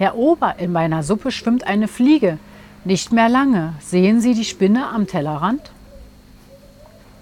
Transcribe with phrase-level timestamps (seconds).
[0.00, 2.38] Herr Ober, in meiner Suppe schwimmt eine Fliege.
[2.86, 3.74] Nicht mehr lange.
[3.80, 5.60] Sehen Sie die Spinne am Tellerrand?